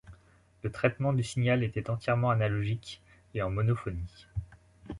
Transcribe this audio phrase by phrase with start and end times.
[0.63, 3.03] Le traitement du signal était entièrement analogique,
[3.35, 4.25] et en monophonie.